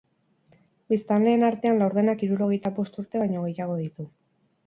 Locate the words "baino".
3.25-3.45